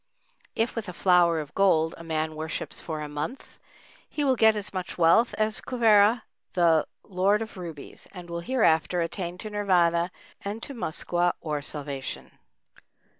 If 0.55 0.75
with 0.75 0.89
a 0.89 0.93
flower 0.93 1.39
of 1.39 1.53
gold 1.53 1.93
a 1.95 2.03
man 2.03 2.33
worships 2.35 2.81
for 2.81 3.01
a 3.01 3.07
month, 3.07 3.59
he 4.09 4.23
will 4.23 4.35
get 4.35 4.55
as 4.55 4.73
much 4.73 4.97
wealth 4.97 5.35
as 5.35 5.61
Kuvera, 5.61 6.23
the 6.53 6.87
Lord 7.03 7.43
of 7.43 7.55
Rubies, 7.55 8.07
and 8.11 8.27
will 8.27 8.39
hereafter 8.39 9.01
attain 9.01 9.37
to 9.37 9.51
Nirvâna 9.51 10.09
and 10.43 10.63
to 10.63 10.73
Muskwa, 10.73 11.33
or 11.39 11.61
Salvation. 11.61 12.31